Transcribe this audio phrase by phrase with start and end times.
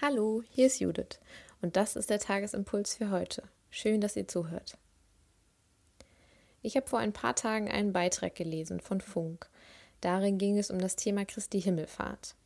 [0.00, 1.18] Hallo, hier ist Judith
[1.60, 3.42] und das ist der Tagesimpuls für heute.
[3.68, 4.78] Schön, dass ihr zuhört.
[6.62, 9.50] Ich habe vor ein paar Tagen einen Beitrag gelesen von Funk.
[10.00, 12.36] Darin ging es um das Thema Christi Himmelfahrt.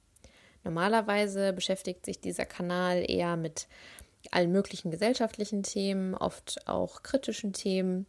[0.65, 3.69] Normalerweise beschäftigt sich dieser Kanal eher mit
[4.31, 8.07] allen möglichen gesellschaftlichen Themen, oft auch kritischen Themen.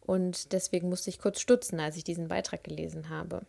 [0.00, 3.44] Und deswegen musste ich kurz stutzen, als ich diesen Beitrag gelesen habe.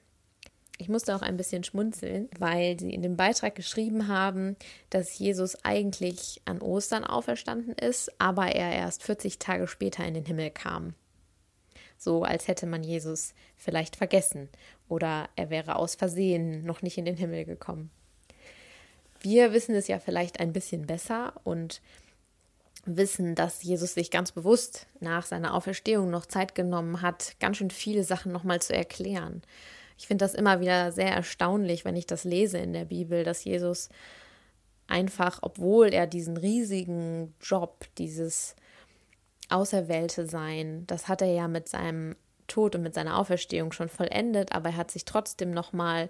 [0.82, 4.55] Ich musste auch ein bisschen schmunzeln, weil sie in dem Beitrag geschrieben haben,
[4.89, 10.26] dass Jesus eigentlich an Ostern auferstanden ist, aber er erst 40 Tage später in den
[10.26, 10.95] Himmel kam.
[11.99, 14.49] So als hätte man Jesus vielleicht vergessen
[14.90, 17.91] oder er wäre aus Versehen noch nicht in den Himmel gekommen.
[19.20, 21.79] Wir wissen es ja vielleicht ein bisschen besser und
[22.85, 27.70] wissen, dass Jesus sich ganz bewusst nach seiner Auferstehung noch Zeit genommen hat, ganz schön
[27.70, 29.43] viele Sachen nochmal zu erklären.
[30.02, 33.44] Ich finde das immer wieder sehr erstaunlich, wenn ich das lese in der Bibel, dass
[33.44, 33.90] Jesus
[34.88, 38.55] einfach, obwohl er diesen riesigen Job, dieses
[39.49, 42.16] Auserwählte sein, das hat er ja mit seinem
[42.48, 46.10] Tod und mit seiner Auferstehung schon vollendet, aber er hat sich trotzdem nochmal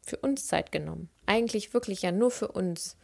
[0.00, 1.10] für uns Zeit genommen.
[1.26, 2.96] Eigentlich wirklich ja nur für uns,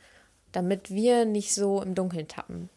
[0.52, 2.70] damit wir nicht so im Dunkeln tappen.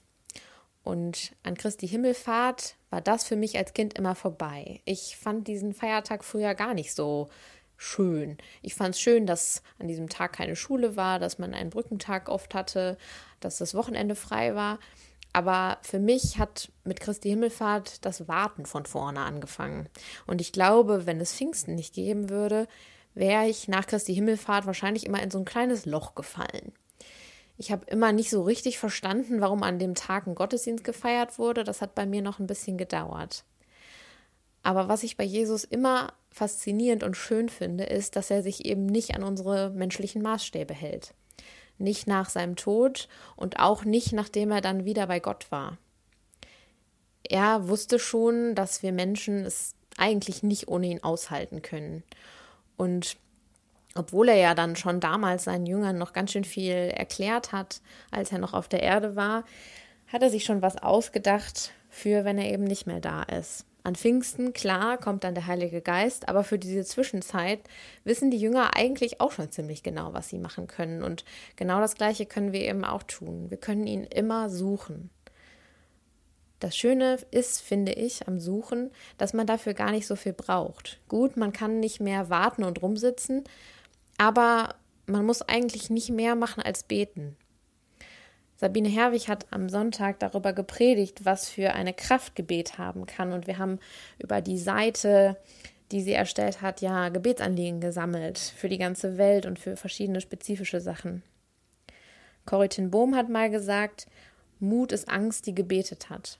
[0.85, 4.81] Und an Christi Himmelfahrt war das für mich als Kind immer vorbei.
[4.85, 7.27] Ich fand diesen Feiertag früher gar nicht so
[7.75, 8.37] schön.
[8.61, 12.29] Ich fand es schön, dass an diesem Tag keine Schule war, dass man einen Brückentag
[12.29, 12.99] oft hatte,
[13.39, 14.77] dass das Wochenende frei war.
[15.33, 19.89] Aber für mich hat mit Christi Himmelfahrt das Warten von vorne angefangen.
[20.27, 22.67] Und ich glaube, wenn es Pfingsten nicht geben würde,
[23.15, 26.73] wäre ich nach Christi Himmelfahrt wahrscheinlich immer in so ein kleines Loch gefallen.
[27.57, 31.63] Ich habe immer nicht so richtig verstanden, warum an dem Tag ein Gottesdienst gefeiert wurde.
[31.63, 33.45] Das hat bei mir noch ein bisschen gedauert.
[34.61, 38.87] Aber was ich bei Jesus immer faszinierend und schön finde, ist, dass er sich eben
[38.87, 41.13] nicht an unsere menschlichen Maßstäbe hält.
[41.77, 45.77] Nicht nach seinem Tod und auch nicht nachdem er dann wieder bei Gott war.
[47.23, 52.03] Er wusste schon, dass wir Menschen es eigentlich nicht ohne ihn aushalten können.
[52.75, 53.17] Und
[53.95, 58.31] obwohl er ja dann schon damals seinen Jüngern noch ganz schön viel erklärt hat, als
[58.31, 59.45] er noch auf der Erde war,
[60.07, 63.65] hat er sich schon was ausgedacht für, wenn er eben nicht mehr da ist.
[63.83, 67.59] An Pfingsten, klar, kommt dann der Heilige Geist, aber für diese Zwischenzeit
[68.03, 71.03] wissen die Jünger eigentlich auch schon ziemlich genau, was sie machen können.
[71.03, 71.23] Und
[71.55, 73.49] genau das Gleiche können wir eben auch tun.
[73.49, 75.11] Wir können ihn immer suchen.
[76.59, 78.89] Das Schöne ist, finde ich, am Suchen,
[79.19, 80.99] dass man dafür gar nicht so viel braucht.
[81.07, 83.43] Gut, man kann nicht mehr warten und rumsitzen,
[84.17, 84.75] aber
[85.07, 87.35] man muss eigentlich nicht mehr machen als beten.
[88.57, 93.33] Sabine Herwig hat am Sonntag darüber gepredigt, was für eine Kraft Gebet haben kann.
[93.33, 93.79] Und wir haben
[94.17, 95.37] über die Seite,
[95.91, 100.79] die sie erstellt hat, ja Gebetsanliegen gesammelt für die ganze Welt und für verschiedene spezifische
[100.79, 101.21] Sachen.
[102.45, 104.07] Corrie ten Bohm hat mal gesagt,
[104.59, 106.39] Mut ist Angst, die gebetet hat.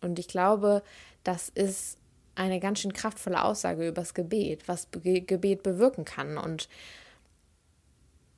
[0.00, 0.82] Und ich glaube,
[1.22, 1.98] das ist
[2.34, 6.38] eine ganz schön kraftvolle Aussage über das Gebet, was Gebet bewirken kann.
[6.38, 6.68] Und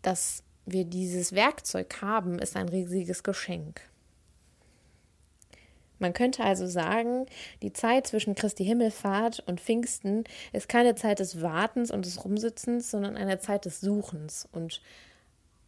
[0.06, 3.80] dass wir dieses Werkzeug haben, ist ein riesiges Geschenk.
[5.98, 7.26] Man könnte also sagen,
[7.62, 12.90] die Zeit zwischen Christi Himmelfahrt und Pfingsten ist keine Zeit des Wartens und des Rumsitzens,
[12.90, 14.82] sondern eine Zeit des Suchens und,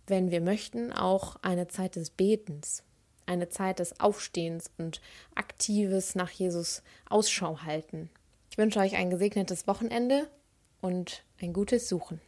[0.06, 2.82] wenn wir möchten, auch eine Zeit des Betens,
[3.24, 5.00] eine Zeit des Aufstehens und
[5.34, 8.10] aktives nach Jesus Ausschau halten.
[8.50, 10.28] Ich wünsche euch ein gesegnetes Wochenende
[10.80, 12.20] und ein gutes Suchen.